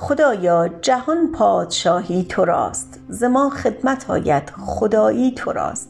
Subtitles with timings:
[0.00, 5.88] خدایا جهان پادشاهی تو راست ز ما خدمت آید خدایی تو راست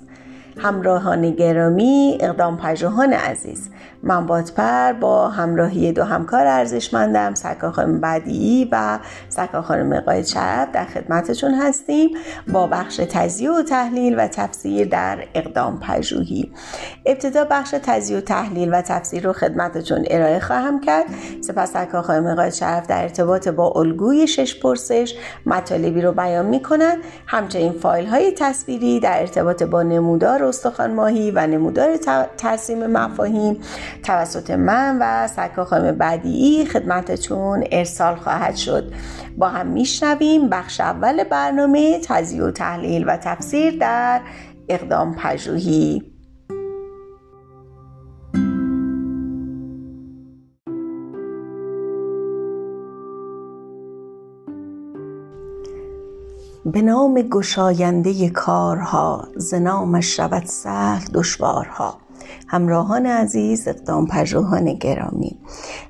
[0.58, 3.70] همراهان گرامی اقدام پژوهان عزیز.
[4.02, 8.98] من بادپر با همراهی دو همکار ارزشمندم سکا خانم بدیعی و
[9.28, 12.10] سکا خانم قاید شرف در خدمتتون هستیم
[12.52, 16.52] با بخش تجزیه و تحلیل و تفسیر در اقدام پژوهی.
[17.06, 21.04] ابتدا بخش تجزیه و تحلیل و تفسیر رو خدمتتون ارائه خواهم کرد.
[21.40, 25.14] سپس سکا خانم قاید شرف در ارتباط با الگوی شش پرسش
[25.46, 26.96] مطالبی رو بیان می‌کنن.
[27.26, 31.96] همچنین فایل های تصویری در ارتباط با نمودار استخوان ماهی و نمودار
[32.36, 33.60] ترسیم مفاهیم
[34.02, 38.92] توسط من و سکا خانم بدیعی خدمتتون ارسال خواهد شد.
[39.38, 44.20] با هم میشنویم بخش اول برنامه تزیه و تحلیل و تفسیر در
[44.68, 46.18] اقدام پژوهی.
[56.72, 62.07] به نام گشاینده کارها ز نامش شود سهل دشوارها.
[62.46, 65.38] همراهان عزیز اقدام پژوهان گرامی.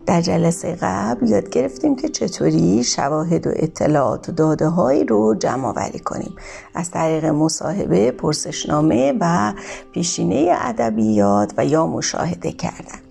[0.07, 5.67] در جلسه قبل یاد گرفتیم که چطوری شواهد و اطلاعات و داده هایی رو جمع
[5.67, 6.37] آوری کنیم.
[6.75, 9.53] از طریق مصاحبه پرسشنامه و
[9.93, 13.08] پیشینه ادبیات و یا مشاهده کردن.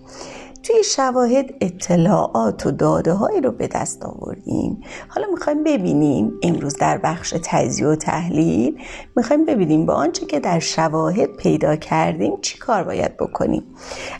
[0.67, 4.81] توی شواهد اطلاعات و داده هایی رو به دست آوردیم.
[5.07, 8.81] حالا می‌خوایم ببینیم امروز در بخش تجزیه و تحلیل
[9.15, 13.63] می‌خوایم ببینیم با آنچه که در شواهد پیدا کردیم چی کار باید بکنیم.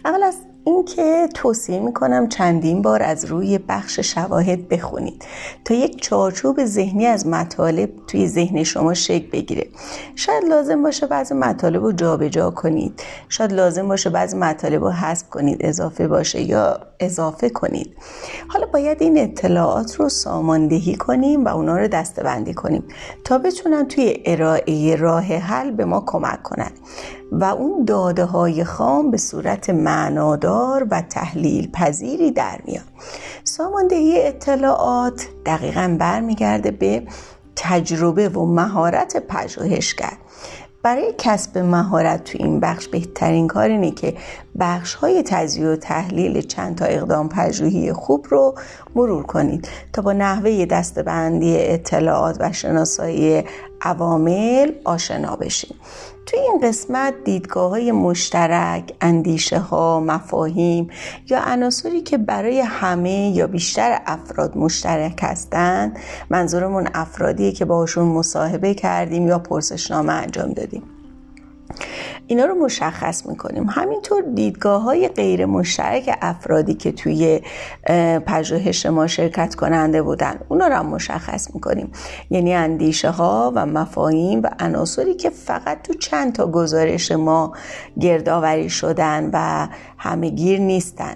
[0.06, 0.36] اول از
[0.68, 5.26] اینکه توصیه می‌کنم چندین بار از روی بخش شواهد بخونید
[5.66, 9.68] تا یک چارچوب ذهنی از مطالب توی ذهن شما شکل بگیره.
[10.16, 13.02] شاید لازم باشه بعضی مطالب رو جابجا کنید.
[13.30, 17.98] شاید لازم باشه بعضی مطالب رو حذف کنید اضافه باشه یا اضافه کنید.
[18.48, 22.84] حالا باید این اطلاعات رو ساماندهی کنیم و اونا رو دستبندی کنیم
[23.24, 26.72] تا بتونن توی ارائه راه حل به ما کمک کنن.
[27.32, 32.84] و اون داده های خام به صورت معنادار و تحلیل پذیری در میاد.
[33.44, 37.04] ساماندهی اطلاعات دقیقا برمیگرده به
[37.56, 40.18] تجربه و مهارت پژوهشگر.
[40.84, 44.14] برای کسب مهارت تو این بخش بهترین کار اینه که
[44.60, 48.56] بخش های تجزیه و تحلیل چند تا اقدام پژوهی خوب رو
[48.98, 53.44] مرور کنید تا با نحوه دستبندی اطلاعات و شناسایی
[53.82, 55.76] عوامل آشنا بشید
[56.26, 60.90] توی این قسمت دیدگاه های مشترک، اندیشه ها، مفاهیم
[61.30, 66.00] یا عناصری که برای همه یا بیشتر افراد مشترک هستند
[66.30, 70.97] منظورمون افرادیه که باشون مصاحبه کردیم یا پرسشنامه انجام دادیم.
[72.28, 73.70] اینا رو مشخص می‌کنیم.
[73.70, 77.42] همینطور دیدگاه های غیر مشترک افرادی که توی
[78.26, 81.92] پژوهش ما شرکت کننده بودن اونا رو هم مشخص می‌کنیم.
[82.30, 87.54] یعنی اندیشه ها و مفاهیم و عناصری که فقط تو چند تا گزارش ما
[88.00, 89.68] گردآوری شدن و
[89.98, 91.16] همه گیر نیستن.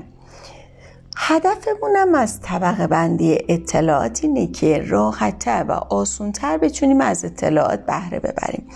[1.24, 8.68] هدفمونم از طبقه بندی اطلاعات اینه که راحتتر و آسونتر بتونیم از اطلاعات بهره ببریم.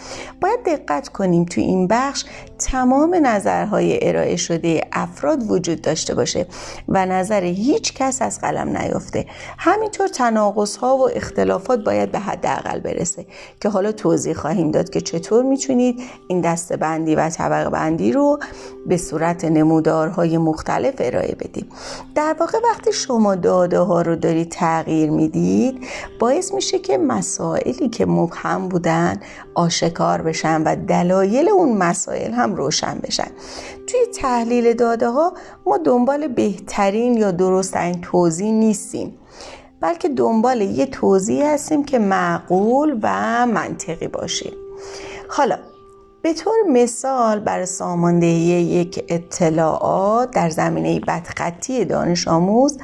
[0.42, 2.26] باید دقت کنیم تو این بخش
[2.60, 6.48] تمام نظرهای ارائه شده افراد وجود داشته باشه
[6.88, 9.26] و نظر هیچ کس از قلم نیفته
[9.58, 13.26] همینطور تناقض ها و اختلافات باید به حداقل برسه
[13.62, 18.40] که حالا توضیح خواهیم داد که چطور می‌تونید این دسته بندی و طبقه بندی رو
[18.86, 21.72] به صورت نمودارهای مختلف ارائه بدید.
[22.16, 25.88] در واقع وقتی شما داده ها رو دارید تغییر می‌دید
[26.20, 29.20] باعث میشه که مسائلی که مبهم بودن
[29.56, 33.28] آشکار بشن و دلایل اون مسائل هم روشن بشن.
[33.88, 35.34] توی تحلیل داده ها
[35.66, 39.18] ما دنبال بهترین یا درستترین توضیح نیستیم
[39.82, 44.52] بلکه دنبال یه توضیح هستیم که معقول و منطقی باشه.
[45.30, 45.58] حالا
[46.26, 52.78] به طور مثال برای ساماندهی یک اطلاعات در زمینه بدخطی دانش آموز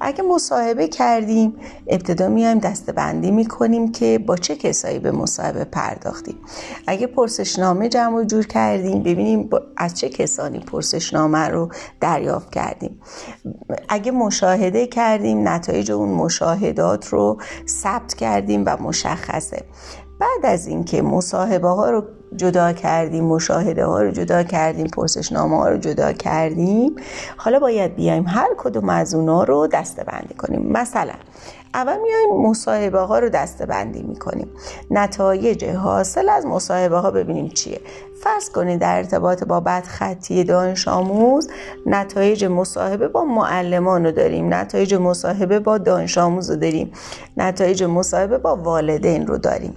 [0.00, 1.54] اگه مصاحبه کردیم
[1.86, 6.36] ابتدا میایم دستبندی می‌کنیم که با چه کسایی به مصاحبه پرداختیم.
[6.86, 11.68] اگه پرسشنامه جمع و جور کردیم ببینیم از چه کسانی پرسشنامه رو
[12.00, 13.00] دریافت کردیم.
[13.88, 19.64] اگه مشاهده کردیم نتایج اون مشاهدات رو ثبت کردیم و مشخصه.
[20.20, 22.02] بعد از اینکه مصاحبه ها رو
[22.36, 26.96] جدا کردیم مشاهده ها رو جدا کردیم پرسشنامه ها رو جدا کردیم
[27.36, 30.72] حالا باید بیایم هر کدوم از اونا رو دسته بندی کنیم.
[30.72, 31.12] مثلا
[31.74, 34.48] اول میایم مصاحبه ها رو دسته بندی می‌کنیم.
[34.90, 37.80] نتایج حاصل از مصاحبه ها ببینیم چیه.
[38.22, 41.48] فرض کنید در ارتباط با بدخطی دانش آموز
[41.86, 44.54] نتایج مصاحبه با معلمان رو داریم.
[44.54, 46.92] نتایج مصاحبه با دانش آموز رو داریم.
[47.36, 49.74] نتایج مصاحبه با والدین رو داریم.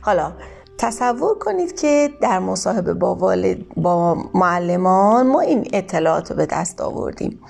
[0.00, 0.32] حالا
[0.78, 6.80] تصور کنید که در مصاحبه با, والد با معلمان ما این اطلاعات رو به دست
[6.80, 7.40] آوردیم.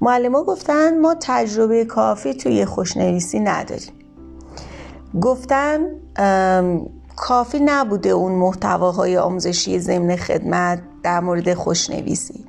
[0.00, 3.92] معلمان گفتن ما تجربه کافی توی خوشنویسی نداریم.
[5.20, 5.80] گفتن
[7.16, 12.44] کافی نبوده اون محتواهای آموزشی ضمن خدمت در مورد خوشنویسی.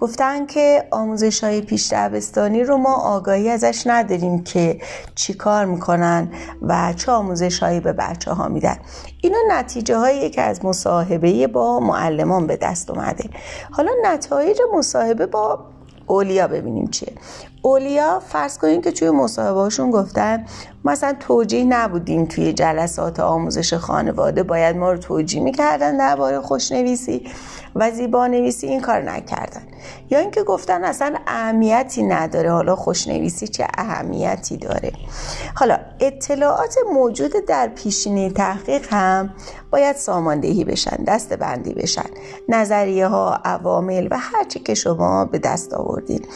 [0.00, 4.80] گفتن که آموزش های پیش دبستانی رو ما آگاهی ازش نداریم که
[5.14, 6.28] چی کار می‌کنن
[6.62, 8.76] و چه آموزش هایی به بچه ها میدن.
[9.20, 13.30] اینا نتیجه هایی که از مصاحبه با معلمان به دست اومده.
[13.70, 15.64] حالا نتایج مصاحبه با
[16.06, 17.12] اولیا ببینیم چیه.
[17.66, 20.46] اولیا فرض کنیم که توی مصاحبه هاشون گفتن
[20.84, 27.26] مثلا توجیه نبودیم توی جلسات آموزش خانواده باید ما رو توجیه می‌کردن درباره خوشنویسی
[27.74, 29.62] و زیبا نویسی این کار نکردن.
[30.10, 34.92] یا اینکه گفتن اصلا اهمیتی نداره حالا خوشنویسی چه اهمیتی داره.
[35.54, 39.30] حالا اطلاعات موجود در پیشینه تحقیق هم
[39.70, 42.10] باید ساماندهی بشن دست بندی بشن.
[42.48, 46.28] نظریه ها عوامل و هرچی که شما به دست آوردید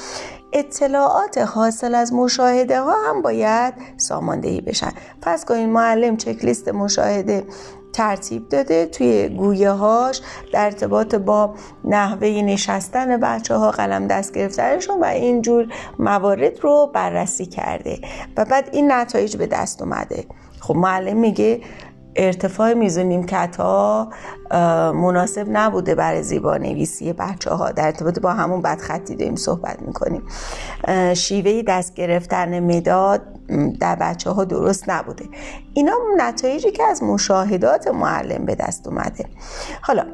[0.53, 4.93] اطلاعات حاصل از مشاهده ها هم باید ساماندهی بشن.
[5.23, 7.45] پس کنید معلم چکلیست مشاهده
[7.93, 10.21] ترتیب داده توی گویه هاش
[10.53, 11.55] در ارتباط با
[11.85, 15.67] نحوه نشستن بچه ها قلم دست گرفتنشون و اینجور
[15.99, 18.01] موارد رو بررسی کرده
[18.37, 20.25] و بعد این نتایج به دست اومده.
[20.61, 21.61] خب معلم میگه
[22.19, 24.09] ارتفاع میزون نیمکت ها
[24.93, 30.23] مناسب نبوده برای زیبا نویسی بچه ها در ارتباط با همون بدخطی داریم صحبت می‌کنیم.
[31.15, 33.23] شیوه دست گرفتن مداد
[33.81, 35.25] در بچه ها درست نبوده.
[35.75, 39.25] اینا نتایجی که از مشاهدات معلم به دست اومده.
[39.81, 40.05] حالا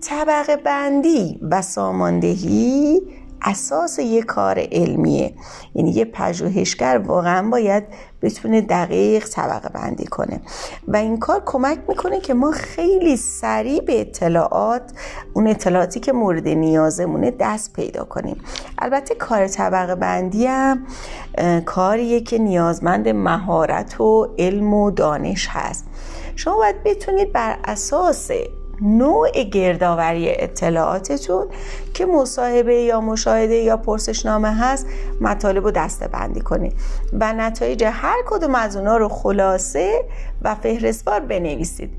[0.00, 3.00] طبقه بندی و ساماندهی
[3.42, 5.34] اساس یه کار علمیه.
[5.74, 7.84] یعنی یه پژوهشگر واقعا باید
[8.22, 10.40] بتونه دقیق طبقه بندی کنه.
[10.88, 14.82] و این کار کمک می‌کنه که ما خیلی سریع به اطلاعات
[15.34, 18.36] اون اطلاعاتی که مورد نیازمونه دست پیدا کنیم.
[18.78, 20.86] البته کار طبقه بندی هم
[21.64, 25.84] کاریه که نیازمند مهارت و علم و دانش هست.
[26.36, 28.30] شما باید بتونید بر اساس
[28.84, 31.46] نوع گردآوری اطلاعاتتون
[31.94, 34.86] که مصاحبه یا مشاهده یا پرسشنامه هست
[35.20, 36.72] مطالب رو دسته بندی کنید.
[37.12, 40.04] و نتایج هر کدوم از اونا رو خلاصه
[40.42, 41.90] و فهرستوار بنویسید.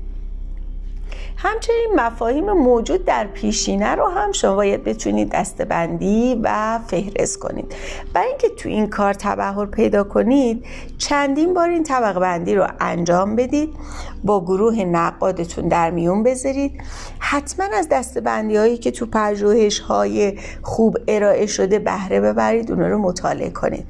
[1.36, 7.74] همچنین مفاهیم موجود در پیشینه رو هم شما باید بتونید دستبندی و فهرست کنید.
[8.12, 10.64] برای اینکه تو این کار تبهر پیدا کنید
[10.98, 13.74] چندین بار این طبقه بندی رو انجام بدید
[14.24, 16.82] با گروه نقادتون در میون بذارید.
[17.18, 22.98] حتما از دستبندی هایی که تو پژوهش های خوب ارائه شده بهره ببرید اون رو
[22.98, 23.86] مطالعه کنید.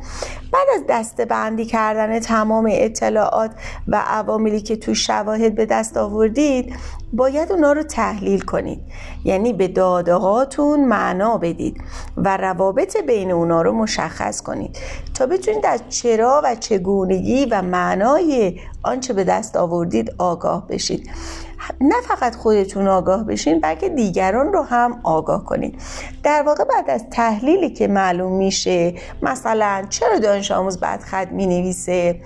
[0.53, 3.51] بعد از دسته بندی کردن تمام اطلاعات
[3.89, 6.75] و عواملی که تو شواهد به دست آوردید
[7.13, 8.81] باید اونا رو تحلیل کنید.
[9.25, 11.81] یعنی به داده هاتون معنا بدید
[12.17, 14.79] و روابط بین اونا رو مشخص کنید.
[15.15, 21.11] تا بتونید از چرا و چگونگی و معنای آنچه به دست آوردید آگاه بشید.
[21.81, 25.81] نه فقط خودتون آگاه بشین بلکه دیگران رو هم آگاه کنید.
[26.23, 31.47] در واقع بعد از تحلیلی که معلوم میشه مثلا چرا دانش آموز بعد خط می
[31.47, 32.21] نویسه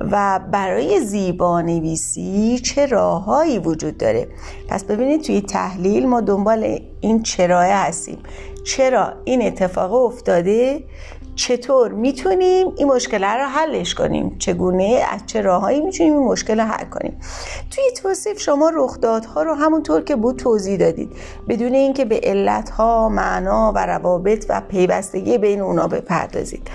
[0.00, 4.28] و برای زیبا نویسی چه راههایی وجود داره؟
[4.68, 8.18] پس ببینید توی تحلیل ما دنبال این چراه هستیم.
[8.64, 10.84] چرا این اتفاق افتاده؟
[11.34, 16.66] چطور می‌تونیم این مشکل رو حلش کنیم؟ چگونه؟ از چه راههایی می‌تونیم این مشکل رو
[16.66, 17.20] حل کنیم؟
[17.70, 21.12] توی توصیف شما رخدادها رو همونطور که بود توضیح دادید.
[21.48, 26.70] بدون اینکه به علتها معنا و روابط و پیوستگی بین اونا بپردازید.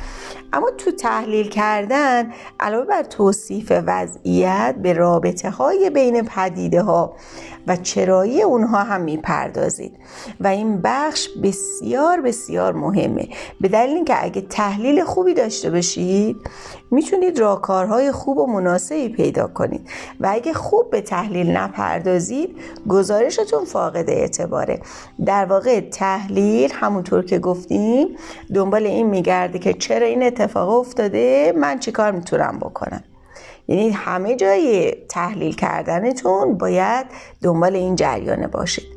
[0.54, 7.16] اما تو تحلیل کردن علاوه بر توصیف وضعیت به رابطه های بین پدیده ها
[7.68, 9.98] و چرایی اونها هم می‌پردازید.
[10.40, 13.28] و این بخش بسیار بسیار مهمه.
[13.62, 16.38] به دلیل اینکه اگه تحلیل خوبی داشته باشید
[16.92, 19.90] می‌تونید راهکارهای خوب و مناسبی پیدا کنید.
[20.20, 22.56] و اگه خوب به تحلیل نپردازید
[22.88, 24.80] گزارشتون فاقد اعتباره.
[25.26, 28.08] در واقع تحلیل همونطور که گفتیم
[28.54, 33.04] دنبال این میگرده که چرا این اتفاق افتاده من چیکار می‌تونم بکنم.
[33.72, 37.06] یعنی همه جای تحلیل کردنتون باید
[37.44, 38.88] دنبال این جریانه باشید.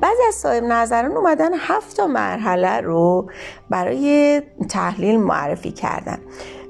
[0.00, 3.30] بعضی از صاحب نظران اومدن هفت تا مرحله رو
[3.70, 6.18] برای تحلیل معرفی کردن.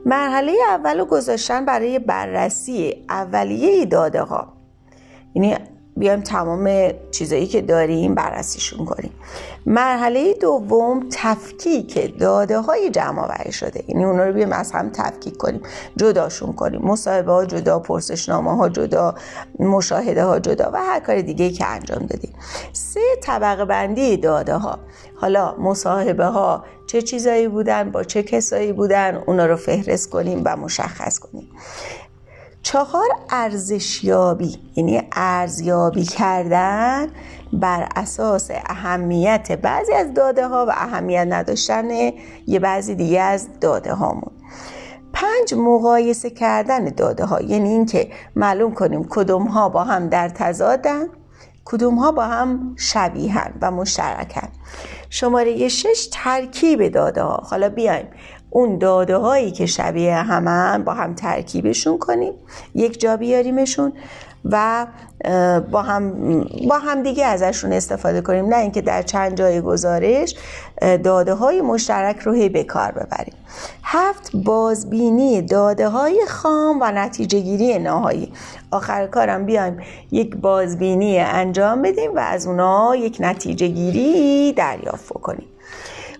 [0.07, 4.53] مرحله اول رو گذاشتن برای بررسی اولیه داده ها
[5.35, 5.57] یعنی
[5.99, 9.13] بیایم تمام چیزایی که داریم بررسیشون کنیم.
[9.67, 13.85] مرحله دوم تفکیک داده های جمع آوری شده.
[13.89, 15.61] یعنی اونا رو بیایم از هم تفکیک کنیم
[15.97, 16.81] جداشون کنیم.
[16.83, 19.15] مصاحبه ها جدا پرسشنامه ها جدا
[19.59, 22.33] مشاهده ها جدا و هر کار دیگه که انجام دادیم.
[22.73, 24.79] سه طبقه بندی داده ها
[25.21, 30.57] حالا مصاحبه ها چه چیزایی بودن با چه کسایی بودن اونا رو فهرست کنیم و
[30.57, 31.49] مشخص کنیم.
[32.63, 37.09] چهار ارزشیابی یعنی ارزیابی کردن
[37.53, 41.89] بر اساس اهمیت بعضی از داده ها و اهمیت نداشتن
[42.47, 44.33] یه بعضی دیگه از داده هامون
[45.13, 51.07] پنج مقایسه کردن داده ها یعنی اینکه معلوم کنیم کدوم ها با هم در تضادن
[51.65, 54.49] کدوم ها با هم شبیهن و مشترکن.
[55.11, 58.07] شماره شش ترکیب داده ها حالا بیایم.
[58.51, 62.33] اون داده هایی که شبیه همن با هم ترکیبشون کنیم
[62.75, 63.93] یک جا بیاریمشون
[64.45, 64.87] و
[65.71, 66.13] با هم
[66.69, 68.47] با هم دیگه ازشون استفاده کنیم.
[68.47, 70.35] نه اینکه در چند جای گزارش
[71.05, 73.35] داده های مشترک رو هی به کار ببریم.
[73.83, 78.33] هفت بازبینی داده های خام و نتیجه گیری نهایی.
[78.71, 79.77] آخر کارم بیایم
[80.11, 85.47] یک بازبینی انجام بدیم و از اونا یک نتیجه گیری دریافت کنیم.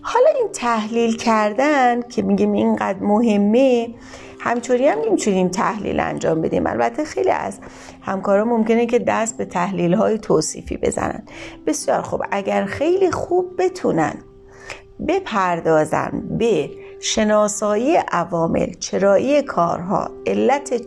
[0.01, 3.95] حالا این تحلیل کردن که میگیم اینقدر مهمه
[4.39, 6.67] همچوری هم نمی‌تونیم تحلیل انجام بدیم.
[6.67, 7.59] البته خیلی از
[8.01, 11.23] همکارا ممکنه که دست به تحلیل های توصیفی بزنن.
[11.67, 12.23] بسیار خوب.
[12.31, 14.13] اگر خیلی خوب بتونن
[15.07, 20.81] بپردازن به شناسایی عوامل چرایی کارها علت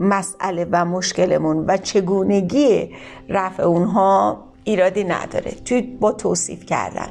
[0.00, 2.90] مسئله و مشکلمون و چگونگی
[3.28, 5.50] رفع اونها ایرادی نداره.
[5.64, 7.08] توی با توصیف کردن.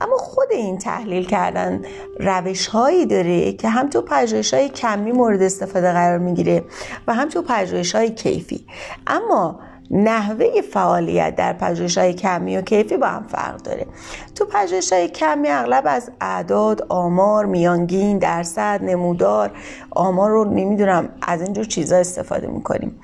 [0.00, 1.82] اما خود این تحلیل کردن
[2.20, 6.64] روش هایی داره که هم تو پژوهش های کمی مورد استفاده قرار می‌گیره
[7.06, 8.66] و هم تو پژوهش های کیفی.
[9.06, 13.86] اما نحوه فعالیت در پژوهش های کمی و کیفی با هم فرق داره.
[14.34, 19.50] تو پژوهش های کمی اغلب از اعداد آمار میانگین درصد نمودار
[19.90, 23.00] آمار رو نمی‌دونم از اینجور چیزا استفاده می‌کنیم.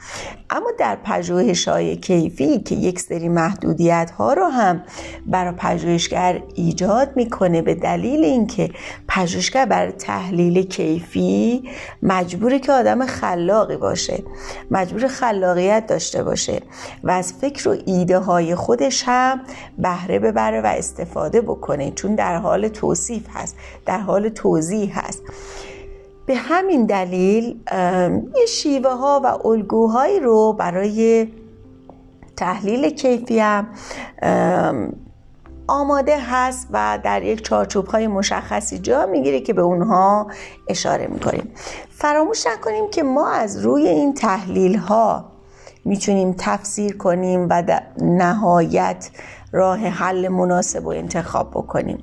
[0.50, 4.82] اما در پژوهش های کیفی که یک سری محدودیت ها رو هم
[5.26, 8.70] برای پژوهشگر ایجاد می‌کنه به دلیل اینکه
[9.08, 11.62] پژوهشگر برای تحلیل کیفی
[12.02, 14.22] مجبوره که آدم خلاقی باشه
[14.70, 16.60] مجبور خلاقیت داشته باشه.
[17.04, 19.40] و از فکر و ایده های خودش هم
[19.78, 25.22] بهره ببره و استفاده بکنه چون در حال توصیف هست در حال توضیح هست.
[26.26, 27.60] به همین دلیل
[28.36, 31.28] یه شیوه ها و الگوهایی رو برای
[32.36, 33.66] تحلیل کیفی هم
[35.66, 40.26] آماده هست و در یک چارچوب های مشخصی جا می‌گیره که به اونها
[40.68, 41.50] اشاره می‌کنیم.
[41.90, 45.31] فراموش نکنیم که ما از روی این تحلیل ها
[45.84, 49.10] می‌تونیم تفسیر کنیم و در نهایت
[49.52, 51.98] راه حل مناسب و انتخاب بکنیم.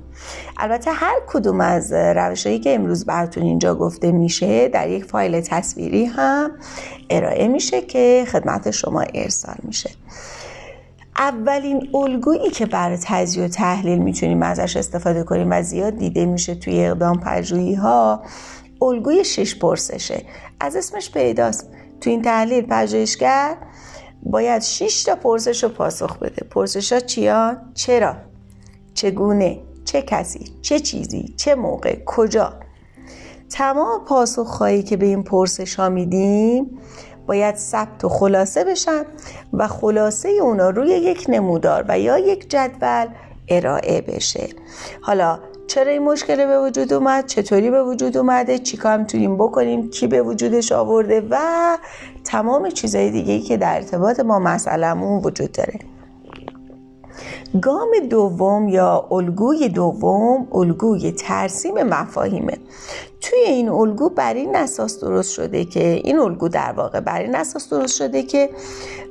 [0.58, 6.04] البته هر کدوم از روشهایی که امروز براتون اینجا گفته میشه در یک فایل تصویری
[6.04, 6.50] هم
[7.10, 9.90] ارائه میشه که خدمت شما ارسال میشه.
[11.18, 16.54] اولین الگویی که برای تجزیه و تحلیل می‌تونیم ازش استفاده کنیم و زیاد دیده میشه
[16.54, 18.22] توی اقدام پژوهی ها
[18.82, 20.22] الگوی شش پرسشه.
[20.60, 21.70] از اسمش پیداست.
[22.00, 23.56] تو این تحلیل پژوهشگر
[24.22, 28.16] باید 6 تا پرسش رو پاسخ بده پرسش ها چیان؟ چرا؟
[28.94, 32.52] چگونه؟ چه کسی؟ چه چیزی؟ چه موقع؟ کجا؟
[33.50, 36.78] تمام پاسخ خواهی که به این پرسش ها میدیم
[37.26, 39.02] باید ثبت و خلاصه بشن
[39.52, 43.06] و خلاصه اونا روی یک نمودار و یا یک جدول
[43.48, 44.48] ارائه بشه
[45.00, 50.06] حالا چرا این مشکل به وجود اومد چطوری به وجود اومده چیکار می‌تونیم بکنیم کی
[50.06, 51.38] به وجودش آورده و
[52.24, 55.78] تمام چیزهای دیگه که در ارتباط ما مسئلهمون وجود داره.
[57.62, 62.58] گام دوم یا الگوی دوم الگوی ترسیم مفاهیمه.
[63.20, 67.34] توی این الگو بر این اساس درست شده که این الگو در واقع بر این
[67.34, 68.50] اساس درست شده که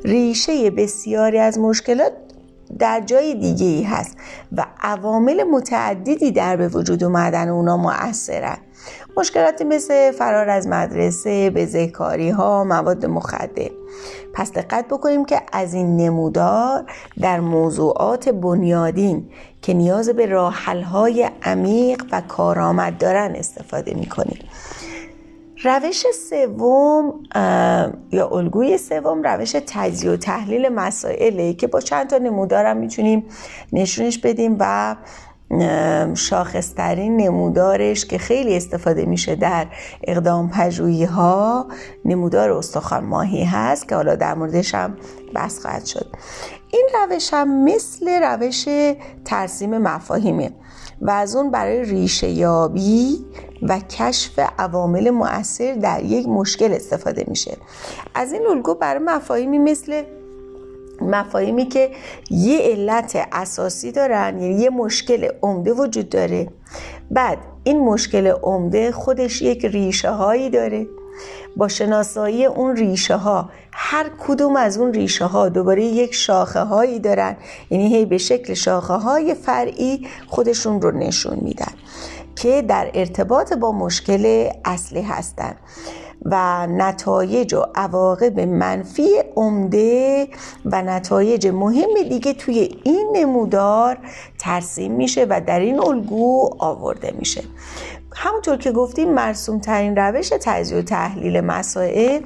[0.03, 2.11] ریشه بسیاری از مشکلات
[2.79, 4.17] در جای دیگه ای هست
[4.51, 8.57] و عوامل متعددی در به وجود اومدن اونا مؤثرن.
[9.19, 13.69] مشکلاتی مثل فرار از مدرسه بزهکاری ها مواد مخدر.
[14.33, 16.85] پس دقت بکنیم که از این نمودار
[17.21, 19.29] در موضوعات بنیادین
[19.61, 20.37] که نیاز به
[20.91, 24.39] های عمیق و کارآمد دارن استفاده می‌کنیم.
[25.63, 27.13] روش سوم
[28.11, 33.25] یا الگوی سوم روش تجزیه و تحلیل مسائله که با چند تا نمودارم می‌تونیم
[33.73, 34.95] نشونش بدیم و
[36.15, 39.67] شاخصترین نمودارش که خیلی استفاده میشه در
[40.03, 41.67] اقدام پژوهی ها
[42.05, 44.97] نمودار استخوان ماهی هست که حالا در موردش هم
[45.33, 46.05] بحث خواهد شد.
[46.71, 48.65] این روش هم مثل روش
[49.25, 50.51] ترسیم مفاهیمه
[51.01, 53.25] و از اون برای ریشه یابی
[53.61, 57.57] و کشف عوامل مؤثر در یک مشکل استفاده میشه.
[58.15, 60.03] از این الگو برای مفاهیمی مثل
[61.01, 61.91] مفاهیمی که
[62.29, 66.47] یه علت اساسی دارن یعنی یه مشکل عمده وجود داره.
[67.11, 70.87] بعد این مشکل عمده خودش یک ریشه هایی داره.
[71.55, 76.99] با شناسایی اون ریشه ها هر کدوم از اون ریشه ها دوباره یک شاخه هایی
[76.99, 77.37] دارن.
[77.69, 81.73] یعنی هی به شکل شاخه های فرعی خودشون رو نشون میدن
[82.35, 85.55] که در ارتباط با مشکل اصلی هستن.
[86.25, 90.27] و نتایج و عواقب منفی عمده
[90.65, 93.97] و نتایج مهم دیگه توی این نمودار
[94.39, 97.43] ترسیم میشه و در این الگو آورده میشه.
[98.15, 102.21] همونطور که گفتیم مرسوم ترین روش تجزیه و تحلیل مسائل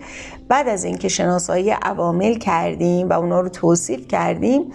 [0.47, 4.71] بعد از اینکه شناسایی عوامل کردیم و اونا رو توصیف کردیم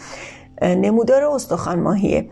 [0.62, 2.28] نمودار استخوان ماهیه.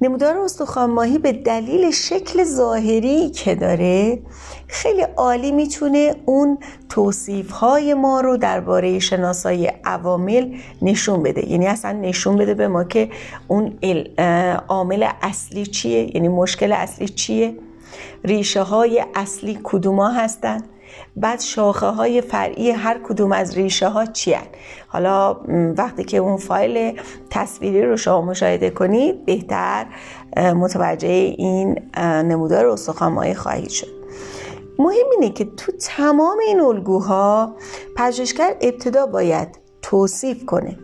[0.00, 4.18] نمودار استخوان ماهی به دلیل شکل ظاهری که داره
[4.68, 11.50] خیلی عالی می‌تونه اون توصیف های ما رو درباره شناسایی عوامل نشون بده.
[11.50, 13.10] یعنی اصلا نشون بده به ما که
[13.48, 13.78] اون
[14.68, 17.54] عامل اصلی چیه یعنی مشکل اصلی چیه
[18.24, 20.68] ریشه های اصلی کدوما هستند
[21.16, 24.36] بعد شاخه های فرعی هر کدوم از ریشه ها چی
[24.88, 25.36] حالا
[25.76, 29.86] وقتی که اون فایل تصویری رو شما مشاهده کنید بهتر
[30.36, 33.98] متوجه این نمودار استخوان مایه خواهید شد.
[34.78, 37.56] مهم اینه که تو تمام این الگوها
[37.96, 40.78] پژوهشگر ابتدا باید توصیف کنه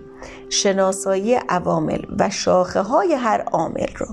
[0.50, 4.06] شناسایی عوامل و شاخه های هر عامل رو.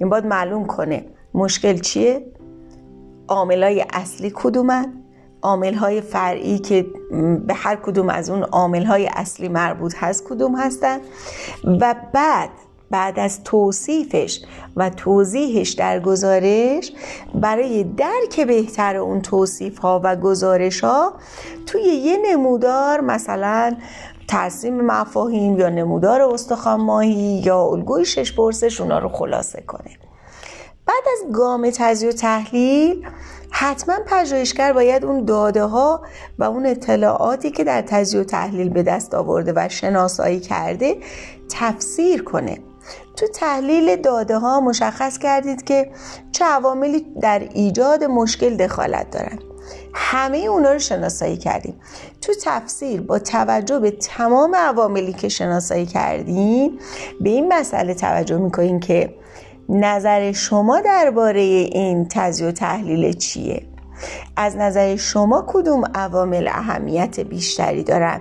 [0.00, 2.26] این باید معلوم کنه مشکل چیه
[3.28, 5.03] های اصلی کدومن
[5.44, 6.86] عامل های فرعی که
[7.46, 10.98] به هر کدوم از اون عامل های اصلی مربوط هست کدوم هستن
[11.80, 12.50] و بعد
[12.90, 14.40] بعد از توصیفش
[14.76, 16.92] و توضیحش در گزارش
[17.34, 21.12] برای درک بهتر اون توصیف ها و گزارش ها
[21.66, 23.76] توی یه نمودار مثلا
[24.28, 29.90] ترسیم مفاهیم یا نمودار استخوان ماهی یا الگوی شش پرسش اونا رو خلاصه کنه
[30.86, 33.06] بعد از گام تجزیه و تحلیل
[33.50, 36.02] حتما پژوهشگر باید اون داده ها
[36.38, 40.96] و اون اطلاعاتی که در تجزیه و تحلیل به دست آورده و شناسایی کرده
[41.50, 42.58] تفسیر کنه.
[43.16, 45.90] تو تحلیل داده ها مشخص کردید که
[46.32, 49.38] چه عواملی در ایجاد مشکل دخالت دارن.
[49.94, 51.80] همه اونا رو شناسایی کردیم.
[52.20, 56.78] تو تفسیر با توجه به تمام عواملی که شناسایی کردیم
[57.20, 59.14] به این مسئله توجه می‌کنیم که
[59.68, 63.62] نظر شما درباره این تزیه و تحلیل چیه؟
[64.36, 68.20] از نظر شما کدوم عوامل اهمیت بیشتری دارن؟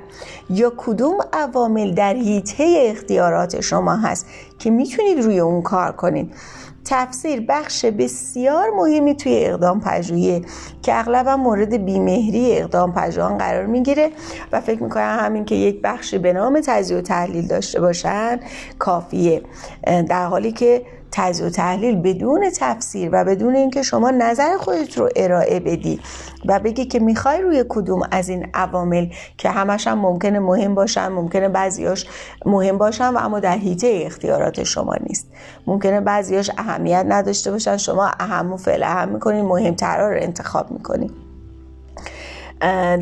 [0.49, 4.27] یا کدوم عوامل در حیطه اختیارات شما هست
[4.59, 6.33] که می‌تونید روی اون کار کنید
[6.85, 10.45] تفسیر بخش بسیار مهمی توی اقدام پژوهی
[10.81, 14.11] که اغلبا مورد بیمهری اقدام پژوهان قرار می‌گیره
[14.51, 18.39] و فکر می‌کنم همین که یک بخش به نام تجزیه و تحلیل داشته باشن
[18.79, 19.41] کافیه.
[20.09, 20.81] در حالی که
[21.15, 25.99] تجزیه و تحلیل بدون تفسیر و بدون اینکه شما نظر خودت رو ارائه بدی
[26.45, 31.07] و بگی که می‌خوای روی کدوم از این عوامل که همش هم ممکنه مهم باشن
[31.07, 32.07] ممکنه بعضیاش
[32.45, 35.27] مهم باشن و اما در حیطه اختیارات شما نیست.
[35.67, 41.11] ممکنه بعضیاش اهمیت نداشته باشن شما اهم و فعل اهم می‌کنین مهمترها رو انتخاب می‌کنین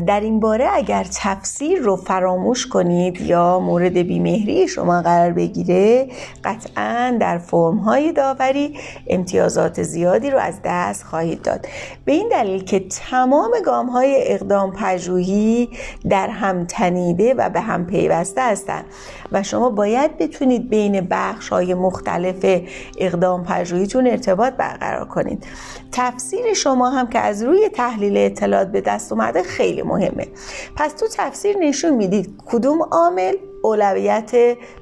[0.06, 6.08] در این باره اگر تفسیر رو فراموش کنید یا مورد بیمهری شما قرار بگیره
[6.44, 11.66] قطعا در فرم های داوری امتیازات زیادی رو از دست خواهید داد.
[12.04, 15.68] به این دلیل که تمام گام های اقدام پژوهی
[16.10, 18.84] در هم تنیده و به هم پیوسته هستند.
[19.32, 22.60] و شما باید بتونید بین بخش های مختلف
[22.98, 25.46] اقدام پژوهیتون ارتباط برقرار کنید.
[25.92, 30.28] تفسیر شما هم که از روی تحلیل اطلاعات به دست اومده خیلی مهمه.
[30.76, 34.30] پس تو تفسیر نشون می‌دید کدوم عامل اولویت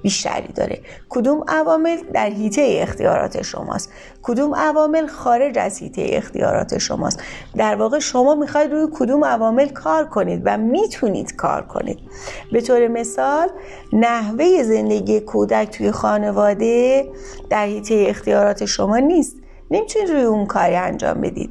[0.02, 0.80] بیشتری داره.
[1.08, 7.22] کدوم عوامل در حیطه اختیارات شماست؟ کدوم عوامل خارج از حیطه اختیارات شماست؟
[7.56, 11.98] در واقع شما می‌خواید روی کدوم عوامل کار کنید و می‌تونید کار کنید.
[12.52, 13.48] به طور مثال
[13.92, 17.08] نحوه زندگی کودک توی خانواده
[17.50, 19.39] در حیطه اختیارات شما نیست.
[19.70, 21.50] نمی‌تونید روی اون کاری انجام بدید.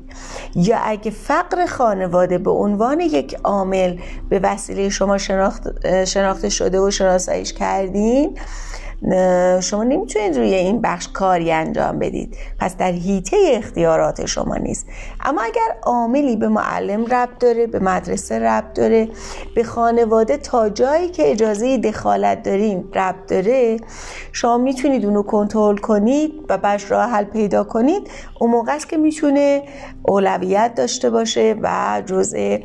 [0.55, 3.97] یا اگه فقر خانواده به عنوان یک عامل
[4.29, 8.37] به وسیله شما شناخت، شناخته شده و شناساییش کردین
[9.61, 12.37] شما نمی‌تونید روی این بخش کاری انجام بدید.
[12.59, 14.85] پس در هیته اختیارات شما نیست.
[15.25, 19.09] اما اگر عاملی به معلم ربط داره به مدرسه ربط داره
[19.55, 23.77] به خانواده تا جایی که اجازه دخالت دارین ربط داره
[24.31, 28.09] شما می‌تونید اونو کنترل کنید و بش راه حل پیدا کنید.
[28.39, 29.63] اون موقع است که می‌تونه
[30.03, 32.57] اولویت داشته باشه و جزء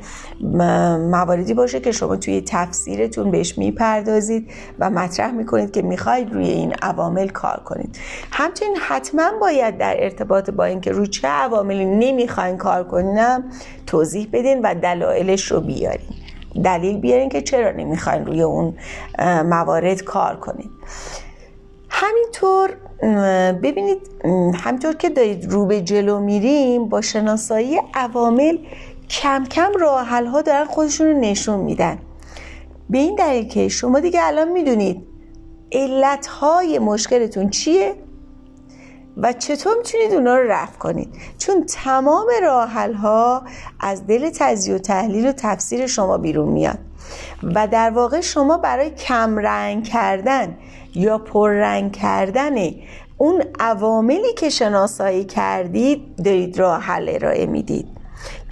[1.10, 5.82] مواردی باشه که شما توی تفسیرتون بهش می‌پردازید و مطرح می‌کنید که
[6.24, 7.98] می‌خواید روی این عوامل کار کنید.
[8.32, 13.44] همچنین حتما باید در ارتباط با اینکه روی چه عواملی نمی‌خواین کار کنیم
[13.86, 16.08] توضیح بدین و دلایلش رو بیارین.
[16.64, 18.74] دلیل بیارین که چرا نمی‌خواین روی اون
[19.44, 20.70] موارد کار کنید
[21.88, 22.70] همینطور
[23.62, 23.98] ببینید
[24.54, 28.58] همینطور که دارید رو به جلو میریم با شناسایی عوامل
[29.10, 31.98] کم کم راه ها دارن خودشون رو نشون میدن.
[32.90, 35.06] به این دلیل که شما دیگه الان می‌دونید
[35.74, 37.94] علت های مشکلتون چیه؟
[39.16, 41.08] و چطور می‌تونید اونا رو رفع کنید؟
[41.38, 43.42] چون تمام راه ها
[43.80, 46.78] از دل تجزیه و تحلیل و تفسیر شما بیرون میاد
[47.42, 50.58] و در واقع شما برای کم رنگ کردن
[50.94, 52.54] یا پررنگ کردن
[53.18, 57.93] اون عواملی که شناسایی کردید دارید راه حل ارائه می‌دید.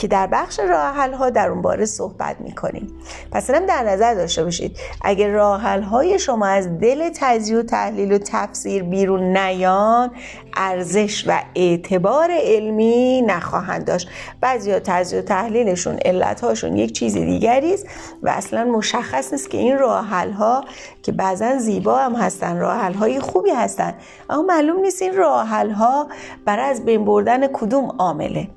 [0.03, 2.95] که در بخش راه ها در اون باره صحبت می‌کنیم.
[3.33, 4.77] پس هم در نظر داشته باشید.
[5.03, 10.11] اگر راه های شما از دل تجزیه و تحلیل و تفسیر بیرون نیان
[10.57, 14.09] ارزش و اعتبار علمی نخواهند داشت.
[14.41, 15.99] بعضیا تجزیه و تحلیلشون
[16.43, 17.87] هاشون یک چیز دیگری است
[18.23, 20.65] و اصلا مشخص نیست که این راه ها
[21.03, 23.95] که بعضا زیبا هم هستن راه های خوبی هستن
[24.31, 26.09] اما معلوم نیست این راه ها
[26.45, 28.49] برای از بین بردن کدوم عامله.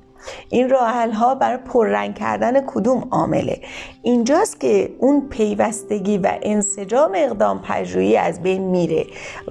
[0.48, 3.60] این راه ها برای پررنگ کردن کدوم عامله؟
[4.02, 9.06] اینجاست که اون پیوستگی و انسجام اقدام پژوهی از بین میره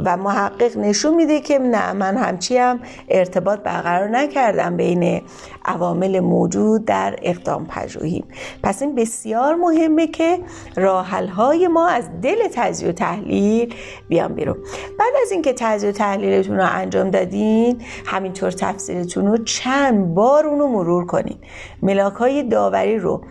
[0.05, 5.21] و محقق نشون میده که نه من همچی هم ارتباط برقرار نکردم بین
[5.65, 8.23] عوامل موجود در اقدام پژوهی.
[8.63, 10.39] پس این بسیار مهمه که
[10.75, 13.75] راحل های ما از دل تجزیه و تحلیل
[14.09, 14.57] بیان بیرون.
[14.99, 20.64] بعد از اینکه تجزیه و تحلیلتون رو انجام دادین همینطور تفسیرتون رو چند بار اونو
[20.67, 21.37] مرور کنین.
[21.81, 23.21] ملاک های داوری رو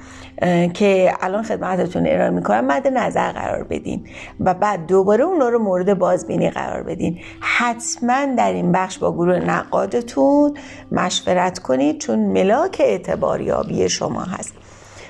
[0.74, 4.06] که الان خدمتتون ارائه می‌کنم مد نظر قرار بدین
[4.40, 7.18] و بعد دوباره اونا رو مورد بازبینی قرار بدین.
[7.40, 10.54] حتما در این بخش با گروه نقادتون
[10.92, 14.54] مشورت کنید چون ملاک اعتباریابی شما هست.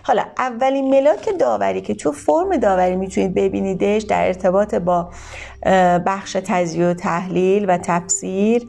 [0.06, 5.08] حالا اولین ملاک داوری که تو فرم داوری می‌تونید ببینیدش در ارتباط با
[6.06, 8.68] بخش تجزیه و تحلیل و تفسیر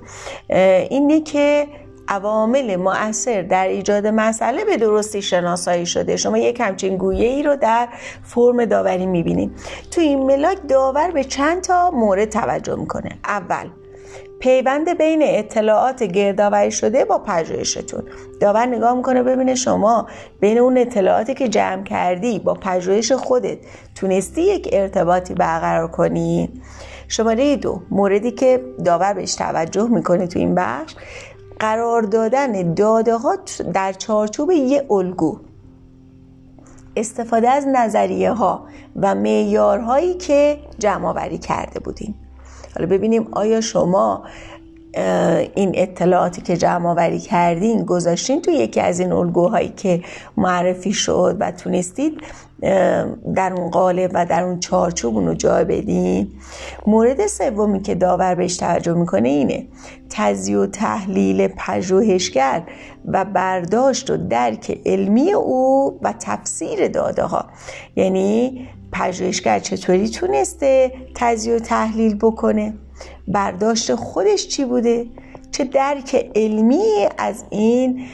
[0.89, 1.67] اینه که
[2.07, 6.15] عوامل مؤثر در ایجاد مسئله به درستی شناسایی شده.
[6.15, 7.87] شما یک همچین گویه ای رو در
[8.23, 9.51] فرم داوری می‌بینید.
[9.91, 13.09] تو این ملاک داور به چند تا مورد توجه می‌کنه.
[13.25, 13.69] اول
[14.39, 18.03] پیوند بین اطلاعات گردآوری شده با پژوهشتون.
[18.41, 20.07] داور نگاه می‌کنه ببینه شما
[20.39, 23.57] بین اون اطلاعاتی که جمع کردی با پژوهش خودت
[23.95, 26.61] تونستی یک ارتباطی برقرار کنی؟
[27.07, 30.95] شماره دو موردی که داور بهش توجه می‌کنه تو این بخش
[31.59, 33.37] قرار دادن داده ها
[33.73, 35.39] در چارچوب یه الگو.
[36.95, 38.65] استفاده از نظریه ها
[38.95, 42.15] و معیارهایی که جمع آوری کرده بودیم.
[42.75, 44.23] حالا ببینیم آیا شما
[45.55, 50.01] این اطلاعاتی که جمع آوری کردین گذاشتین تو یکی از این الگوهایی که
[50.37, 52.21] معرفی شد و تونستید
[53.35, 56.31] در اون قالب و در اون چارچوب اونو جای بدین
[56.87, 59.67] مورد سومی که داور بهش توجه می‌کنه اینه.
[60.09, 62.63] تزیه و تحلیل پژوهشگر
[63.05, 67.45] و برداشت و درک علمی او و تفسیر داده ها
[67.95, 72.73] یعنی پژوهشگر چطوری تونسته تزیه و تحلیل بکنه؟
[73.27, 75.05] برداشت خودش چی بوده؟
[75.55, 78.05] چه درک علمی از این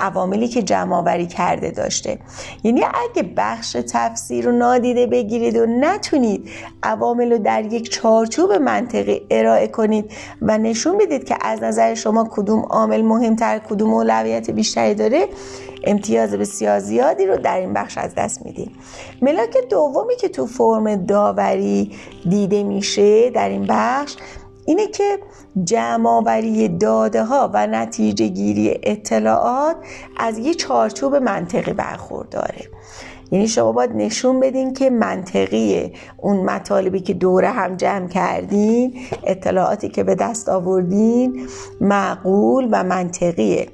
[0.00, 2.18] عواملی که جمع آوری کرده داشته.
[2.64, 6.48] یعنی اگه بخش تفسیر رو نادیده بگیرید و نتونید
[6.82, 12.28] عوامل رو در یک چارچوب منطقی ارائه کنید و نشون بدید که از نظر شما
[12.30, 15.28] کدوم عامل مهمتر کدوم اولویت بیشتری داره
[15.84, 18.72] امتیاز بسیار زیادی رو در این بخش از دست میدیم.
[19.22, 21.90] ملاک دومی که تو فرم داوری
[22.28, 24.16] دیده میشه در این بخش
[24.66, 25.18] اینه که
[25.64, 29.76] جمعآوری داده ها و نتیجه گیری اطلاعات
[30.16, 32.64] از یه چارچوب منطقی برخورداره.
[33.32, 39.88] یعنی شما باید نشون بدین که منطقیه اون مطالبی که دوره هم جمع کردین اطلاعاتی
[39.88, 41.48] که به دست آوردین
[41.80, 43.68] معقول و منطقیه.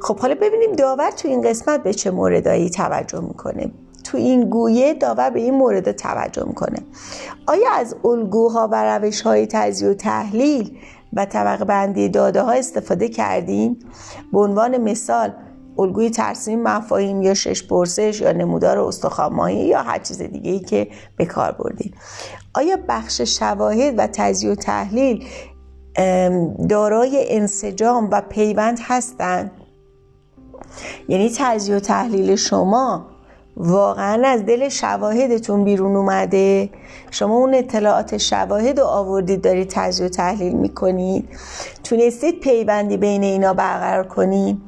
[0.00, 3.70] خب حالا ببینیم داور تو این قسمت به چه موردایی توجه می‌کنه.
[4.10, 6.78] تو این گویه داور به این مورد توجه می‌کنه.
[7.46, 10.78] آیا از الگوها و روش های تجزیه و تحلیل
[11.12, 13.78] و طبقه بندی داده ها استفاده کردیم
[14.32, 15.32] به عنوان مثال
[15.78, 20.88] الگوی ترسیم مفاهیم یا شش پرسش یا نمودار استخوان یا هر چیز دیگه ای که
[21.16, 21.94] به کار بردیم
[22.54, 25.24] آیا بخش شواهد و تجزیه و تحلیل
[26.68, 29.50] دارای انسجام و پیوند هستند
[31.08, 33.06] یعنی تجزیه و تحلیل شما
[33.60, 36.70] واقعا از دل شواهدتون بیرون اومده.
[37.10, 41.28] شما اون اطلاعات شواهد رو آوردید دارید تجزیه و تحلیل می‌کنید.
[41.84, 44.58] تونستید پیوندی بین اینا برقرار کنید.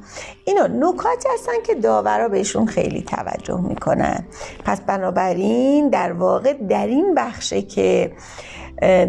[0.45, 4.23] اینا نکاتی هستن که داورا بهشون خیلی توجه می‌کنن.
[4.65, 8.11] پس بنابراین در واقع در این بخشه که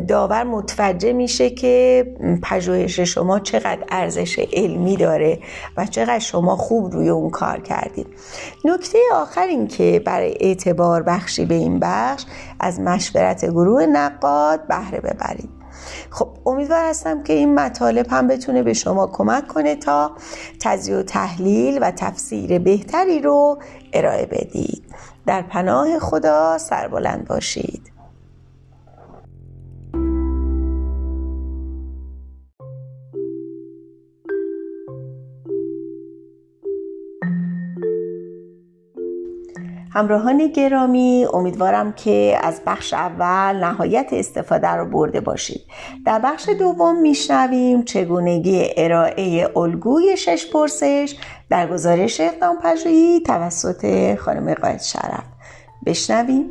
[0.08, 2.06] داور متوجه میشه که
[2.42, 5.38] پژوهش شما چقدر ارزش علمی داره
[5.76, 8.06] و چقدر شما خوب روی اون کار کردید.
[8.64, 12.24] نکته آخر این که برای اعتبار بخشی به این بخش
[12.60, 15.62] از مشورت گروه نقاد بهره ببرید.
[16.10, 20.10] خب امیدوار هستم که این مطالب هم بتونه به شما کمک کنه تا
[20.60, 23.58] تجزیه و تحلیل و تفسیر بهتری رو
[23.92, 24.82] ارائه بدید.
[25.26, 27.91] در پناه خدا سربلند باشید.
[39.94, 45.60] همراهان گرامی امیدوارم که از بخش اول نهایت استفاده رو برده باشید.
[46.06, 51.16] در بخش دوم میشنویم چگونگی ارائه الگوی شش پرسش
[51.50, 55.24] در گزارش اقدام پژوهی توسط خانم قاید شرف.
[55.86, 56.46] بشنویم.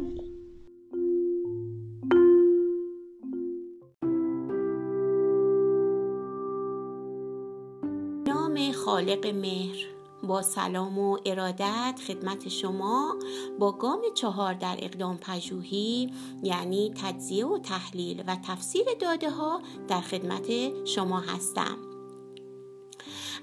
[8.27, 9.90] نام خالق مهر.
[10.23, 13.15] با سلام و ارادت خدمت شما
[13.59, 20.01] با گام چهار در اقدام پژوهی یعنی تجزیه و تحلیل و تفسیر داده ها در
[20.01, 20.47] خدمت
[20.85, 21.77] شما هستم.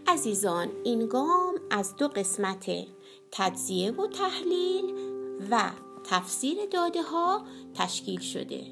[0.07, 2.71] عزیزان این گام از دو قسمت
[3.33, 4.95] تجزیه و تحلیل
[5.51, 5.71] و
[6.05, 7.43] تفسیر داده ها
[7.75, 8.67] تشکیل شده.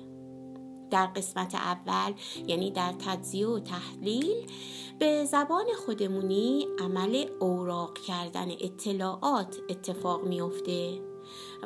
[0.90, 2.12] در قسمت اول
[2.46, 4.50] یعنی در تجزیه و تحلیل
[4.98, 11.00] به زبان خودمونی عمل اوراق کردن اطلاعات اتفاق میافته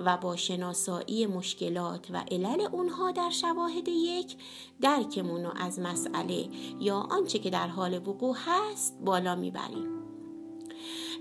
[0.06, 4.36] و با شناسایی مشکلات و علل اونها در شواهد یک
[4.80, 6.48] درکمون رو از مسئله
[6.80, 9.88] یا آنچه که در حال وقوع هست بالا می‌بریم.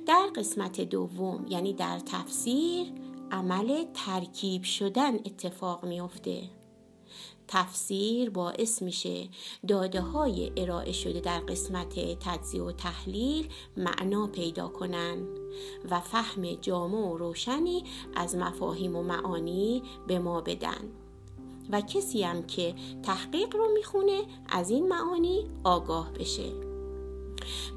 [0.07, 2.93] در قسمت دوم یعنی در تفسیر
[3.31, 6.58] عمل ترکیب شدن اتفاق میافته.
[7.51, 9.27] تفسیر باعث میشه
[9.67, 15.27] داده های ارائه شده در قسمت تجزیه و تحلیل معنا پیدا کنن
[15.89, 17.83] و فهم جامع و روشنی
[18.15, 20.91] از مفاهیم و معانی به ما بدن.
[21.71, 26.68] و کسی هم که تحقیق رو می‌خونه از این معانی آگاه بشه.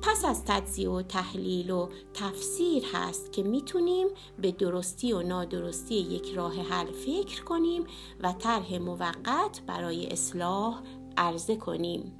[0.03, 6.33] پس از تجزیه و تحلیل و تفسیر هست که می‌تونیم به درستی و نادرستی یک
[6.35, 7.85] راه حل فکر کنیم
[8.20, 10.83] و طرح موقت برای اصلاح
[11.16, 12.12] عرضه کنیم.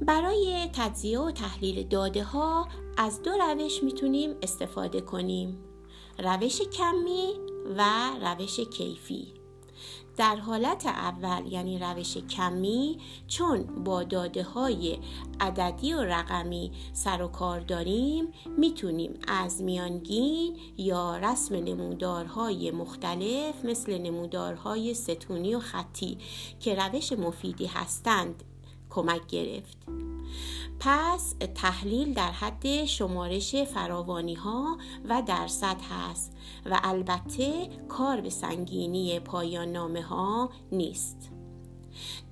[0.00, 5.58] برای تجزیه و تحلیل داده ها از دو روش می‌تونیم استفاده کنیم
[6.18, 7.28] روش کمی
[7.76, 9.35] و روش کیفی.
[10.16, 12.98] در حالت اول یعنی روش کمی
[13.28, 14.98] چون با داده های
[15.40, 23.98] عددی و رقمی سر و کار داریم می‌تونیم از میانگین یا رسم نمودارهای مختلف مثل
[23.98, 26.18] نمودارهای ستونی و خطی
[26.60, 28.44] که روش مفیدی هستند
[28.90, 29.78] کمک گرفت.
[30.80, 39.20] پس تحلیل در حد شمارش فراوانی ها و درصد هست و البته کار به سنگینی
[39.20, 41.35] پایان نامه ها نیست.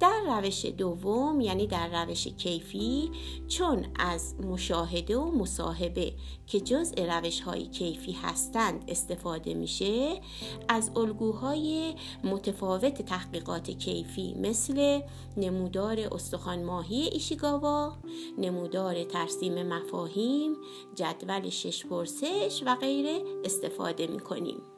[0.01, 3.11] در روش دوم یعنی در روش کیفی
[3.49, 6.13] چون از مشاهده و مصاحبه
[6.47, 10.21] که جزء روش های کیفی هستند استفاده میشه
[10.69, 15.01] از الگوهای متفاوت تحقیقات کیفی مثل
[15.37, 17.93] نمودار استخوان ماهی ایشیگاوا
[18.39, 20.57] نمودار ترسیم مفاهیم
[20.95, 24.74] جدول شش پرسش و غیره استفاده می‌کنیم.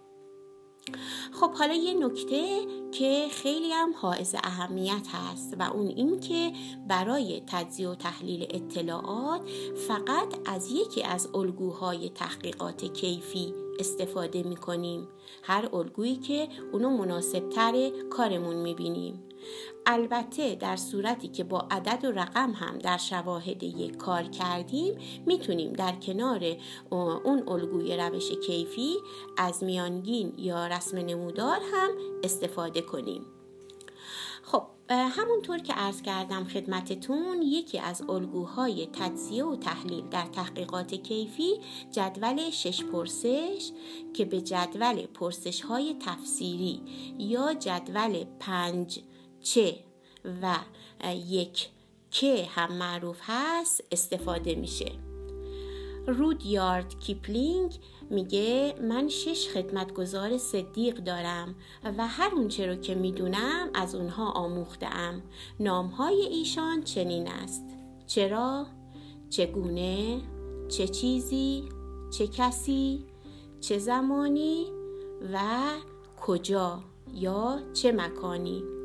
[1.33, 2.61] خب حالا یه نکته
[2.92, 6.53] که خیلی هم حائز اهمیت هست و اون این که
[6.88, 9.40] برای تجزیه و تحلیل اطلاعات
[9.88, 15.09] فقط از یکی از الگوهای تحقیقات کیفی استفاده می کنیم
[15.43, 19.23] هر الگویی که اونو مناسب تر کارمون می بینیم
[19.87, 25.73] البته در صورتی که با عدد و رقم هم در شواهد یک کار کردیم می‌تونیم
[25.73, 26.57] در کنار
[26.91, 28.97] اون الگوی روش کیفی
[29.37, 31.91] از میانگین یا رسم نمودار هم
[32.25, 33.27] استفاده کنیم.
[34.43, 41.61] خب همونطور که عرض کردم خدمتتون یکی از الگوهای تجزیه و تحلیل در تحقیقات کیفی
[41.90, 43.70] جدول شش پرسش
[44.14, 46.83] که به جدول پرسش های تفسیری
[47.18, 49.01] یا جدول پنج
[49.40, 49.79] چ
[50.42, 50.57] و
[51.27, 51.68] یک
[52.11, 54.92] ک هم معروف هست استفاده میشه.
[56.07, 57.79] رودیارد کیپلینگ
[58.11, 61.55] میگه من شش خدمتگزار صدیق دارم
[61.99, 65.23] و هر اونچه رو که می‌دونم از اونها آموختم
[65.61, 67.64] نامهای ایشان چنین است
[68.07, 68.66] چرا؟
[69.31, 70.21] چگونه؟
[70.69, 71.69] چه چیزی؟
[72.11, 73.05] چه کسی؟
[73.61, 74.66] چه زمانی؟
[75.33, 75.38] و
[76.21, 76.81] کجا
[77.14, 78.76] یا چه مکانی؟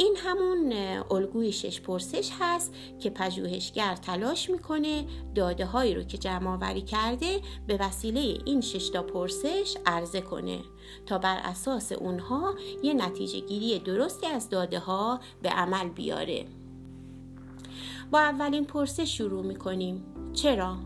[0.00, 0.72] این همون
[1.10, 7.40] الگوی شش پرسش هست که پژوهشگر تلاش می‌کنه داده هایی رو که جمع آوری کرده
[7.66, 10.58] به وسیله این شش تا پرسش عرضه کنه
[11.06, 16.46] تا بر اساس اونها یه نتیجه گیری درستی از داده ها به عمل بیاره
[18.10, 20.76] با اولین پرسش شروع می‌کنیم چرا؟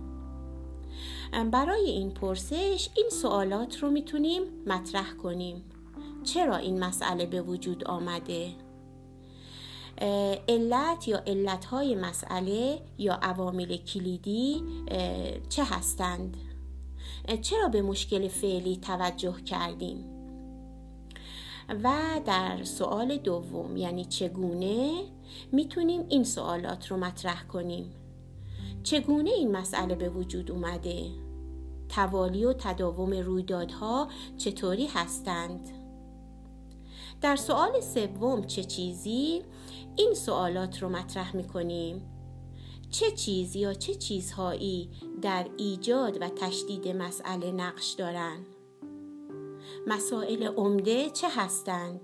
[1.50, 5.64] برای این پرسش این سوالات رو می‌تونیم مطرح کنیم
[6.24, 8.63] چرا این مسئله به وجود آمده؟
[10.48, 14.62] علت یا علتهای مسئله یا عوامل کلیدی
[15.48, 16.36] چه هستند؟
[17.42, 20.04] چرا به مشکل فعلی توجه کردیم؟
[21.84, 21.92] و
[22.26, 25.04] در سوال دوم یعنی چگونه
[25.52, 27.92] می‌تونیم این سوالات رو مطرح کنیم؟
[28.82, 31.10] چگونه این مسئله به وجود اومده؟
[31.88, 35.70] توالی و تداوم رویدادها چطوری هستند؟
[37.20, 39.42] در سوال سوم چه چیزی
[39.96, 42.02] این سوالات رو مطرح می کنیم
[42.90, 44.90] چه چیز یا چه چیزهایی
[45.22, 48.46] در ایجاد و تشدید مسئله نقش دارند
[49.86, 52.00] مسائل عمده چه هستند؟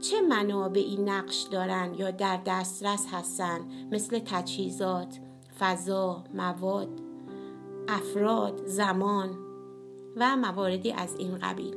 [0.00, 5.18] چه منابعی نقش دارند یا در دسترس هستند مثل تجهیزات
[5.58, 7.00] فضا مواد
[7.88, 9.38] افراد زمان
[10.16, 11.76] و مواردی از این قبیل.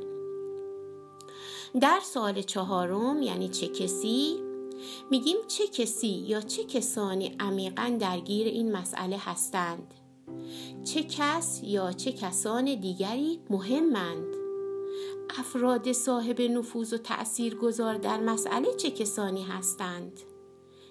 [1.80, 4.41] در سال چهارم یعنی چه کسی
[5.10, 9.94] میگیم چه کسی یا چه کسانی عمیقا درگیر این مسئله هستند؟
[10.84, 14.34] چه کس یا چه کسان دیگری مهمند؟
[15.38, 20.20] افراد صاحب نفوذ و تأثیر گذار در مسئله چه کسانی هستند؟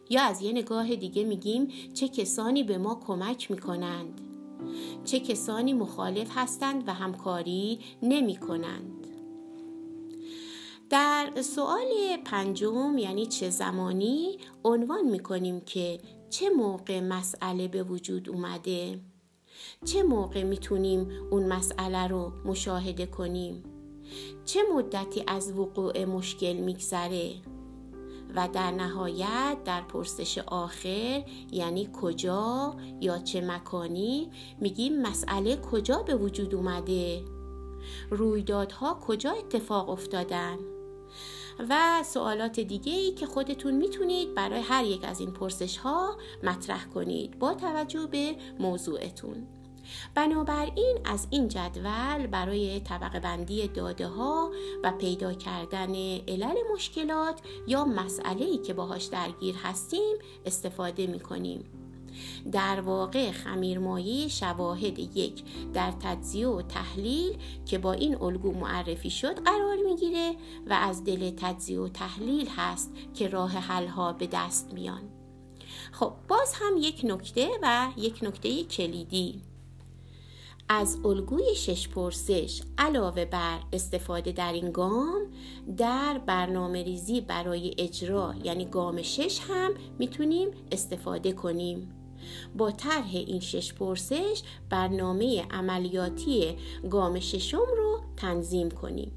[0.10, 4.22] یا از یه نگاه دیگه میگیم چه کسانی به ما کمک می‌کنند؟
[5.06, 9.01] چه کسانی مخالف هستند و همکاری نمی کنند
[10.92, 16.00] در سوال پنجم یعنی چه زمانی عنوان می کنیم که
[16.30, 19.00] چه موقع مسئله به وجود اومده؟
[19.86, 23.64] چه موقع می‌تونیم اون مسئله رو مشاهده کنیم؟
[24.46, 27.34] چه مدتی از وقوع مشکل میگذره؟
[28.36, 36.16] و در نهایت در پرسش آخر یعنی کجا یا چه مکانی میگیم مسئله کجا به
[36.16, 37.24] وجود اومده؟
[38.10, 40.58] رویدادها کجا اتفاق افتادن؟
[41.70, 46.86] و سوالات دیگه ای که خودتون می‌تونید برای هر یک از این پرسش ها مطرح
[46.86, 49.48] کنید با توجه به موضوعتون
[50.16, 54.52] بنابراین از این جدول برای طبقه بندی داده ها
[54.84, 55.96] و پیدا کردن
[56.28, 61.64] علل مشکلات یا مسئله ای که باهاش درگیر هستیم استفاده می کنیم.
[62.52, 65.44] در واقع خمیرمایی شواهد یک
[65.74, 70.36] در تجزیه و تحلیل که با این الگو معرفی شد قرار می‌گیره
[70.70, 75.02] و از دل تجزیه و تحلیل هست که راه حل ها به دست میان.
[75.92, 79.42] خب باز هم یک نکته و یک نکته کلیدی.
[80.70, 85.22] از الگوی شش پرسش علاوه بر استفاده در این گام
[85.78, 92.01] در برنامه ریزی برای اجرا یعنی گام شش هم می‌تونیم استفاده کنیم.
[92.58, 96.58] با طرح این شش پرسش برنامه عملیاتی
[96.90, 99.12] گام ششم رو تنظیم کنیم.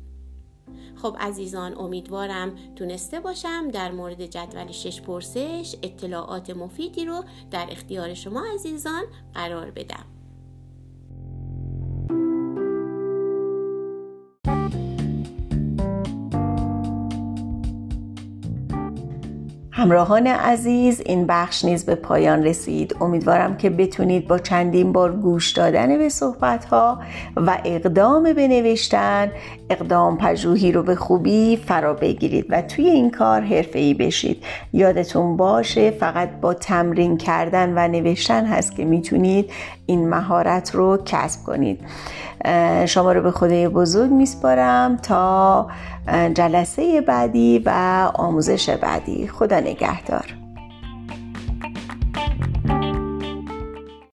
[1.02, 8.14] خب عزیزان امیدوارم تونسته باشم در مورد جدول شش پرسش اطلاعات مفیدی رو در اختیار
[8.14, 10.13] شما عزیزان قرار بدم.
[19.84, 22.96] همراهان عزیز این بخش نیز به پایان رسید.
[23.00, 26.98] امیدوارم که بتونید با چندین بار گوش دادن به صحبت ها
[27.36, 29.30] و اقدام به نوشتن
[29.70, 33.42] اقدام پژوهی رو به خوبی فرا بگیرید و توی این کار
[33.74, 34.44] ای بشید.
[34.72, 39.50] یادتون باشه فقط با تمرین کردن و نوشتن هست که می‌تونید
[39.86, 41.80] این مهارت رو کسب کنید.
[42.86, 45.66] شما رو به خدای بزرگ میسپارم تا
[46.34, 47.70] جلسه بعدی و
[48.14, 49.28] آموزش بعدی.
[49.28, 50.43] خدا نگهدار.